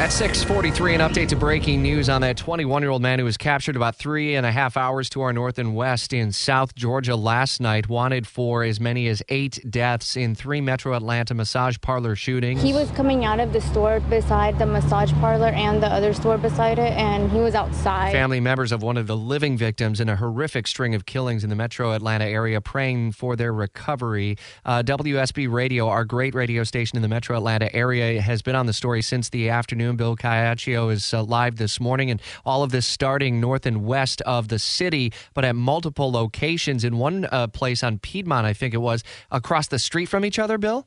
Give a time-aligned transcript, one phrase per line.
[0.00, 3.36] At 643, an update to breaking news on that 21 year old man who was
[3.36, 7.14] captured about three and a half hours to our north and west in South Georgia
[7.14, 12.16] last night, wanted for as many as eight deaths in three metro Atlanta massage parlor
[12.16, 12.62] shootings.
[12.62, 16.38] He was coming out of the store beside the massage parlor and the other store
[16.38, 18.12] beside it, and he was outside.
[18.12, 21.50] Family members of one of the living victims in a horrific string of killings in
[21.50, 24.38] the metro Atlanta area praying for their recovery.
[24.64, 28.64] Uh, WSB Radio, our great radio station in the metro Atlanta area, has been on
[28.64, 29.89] the story since the afternoon.
[29.96, 34.20] Bill Caiaccio is uh, live this morning, and all of this starting north and west
[34.22, 36.84] of the city, but at multiple locations.
[36.84, 40.38] In one uh, place on Piedmont, I think it was, across the street from each
[40.38, 40.86] other, Bill?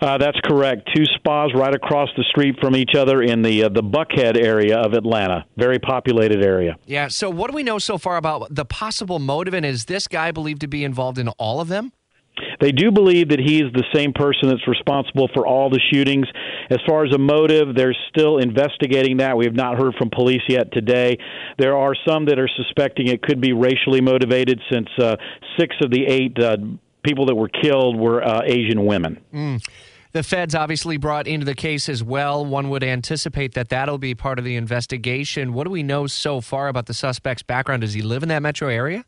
[0.00, 0.90] Uh, that's correct.
[0.94, 4.76] Two spas right across the street from each other in the uh, the Buckhead area
[4.76, 6.76] of Atlanta, very populated area.
[6.84, 7.08] Yeah.
[7.08, 9.54] So, what do we know so far about the possible motive?
[9.54, 11.92] And is this guy believed to be involved in all of them?
[12.64, 16.26] They do believe that he's the same person that's responsible for all the shootings.
[16.70, 19.36] As far as a motive, they're still investigating that.
[19.36, 21.18] We have not heard from police yet today.
[21.58, 25.16] There are some that are suspecting it could be racially motivated since uh,
[25.58, 26.56] six of the eight uh,
[27.02, 29.20] people that were killed were uh, Asian women.
[29.34, 29.62] Mm.
[30.12, 32.46] The feds obviously brought into the case as well.
[32.46, 35.52] One would anticipate that that'll be part of the investigation.
[35.52, 37.82] What do we know so far about the suspect's background?
[37.82, 39.04] Does he live in that metro area?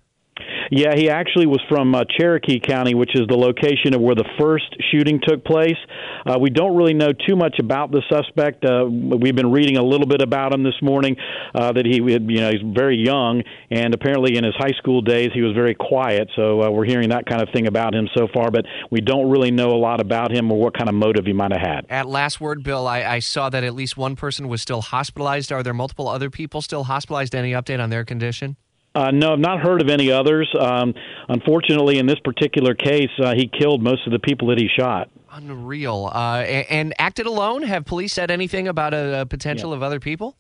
[0.71, 4.29] Yeah, he actually was from uh, Cherokee County, which is the location of where the
[4.39, 5.77] first shooting took place.
[6.25, 8.65] Uh, we don't really know too much about the suspect.
[8.65, 11.17] Uh, we've been reading a little bit about him this morning.
[11.55, 15.01] Uh, that he, had, you know, he's very young, and apparently in his high school
[15.01, 16.29] days he was very quiet.
[16.37, 19.31] So uh, we're hearing that kind of thing about him so far, but we don't
[19.31, 21.87] really know a lot about him or what kind of motive he might have had.
[21.89, 25.53] At last word, Bill, I, I saw that at least one person was still hospitalized.
[25.53, 27.35] Are there multiple other people still hospitalized?
[27.35, 28.57] Any update on their condition?
[28.97, 30.49] Uh, no, I've not heard of any others.
[30.59, 30.95] Um,
[31.29, 35.11] unfortunately, in this particular case, uh, he killed most of the people that he shot.
[35.31, 36.11] Unreal.
[36.15, 37.63] Uh, and, and, acted alone?
[37.63, 39.77] Have police said anything about a, a potential yeah.
[39.77, 40.35] of other people?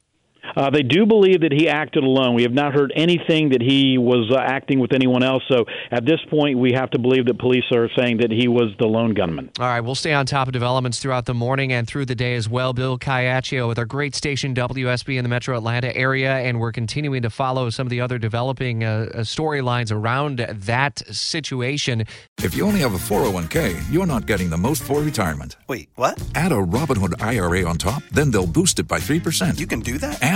[0.57, 2.35] Uh, they do believe that he acted alone.
[2.35, 5.43] We have not heard anything that he was uh, acting with anyone else.
[5.49, 8.73] So at this point, we have to believe that police are saying that he was
[8.79, 9.51] the lone gunman.
[9.61, 12.35] All right, we'll stay on top of developments throughout the morning and through the day
[12.35, 12.73] as well.
[12.73, 17.23] Bill Caiaccio with our great station WSB in the Metro Atlanta area, and we're continuing
[17.23, 22.05] to follow some of the other developing uh, uh storylines around that situation.
[22.39, 25.57] If you only have a 401k, you're not getting the most for retirement.
[25.69, 26.23] Wait, what?
[26.35, 29.59] Add a Robinhood IRA on top, then they'll boost it by 3%.
[29.59, 30.23] You can do that?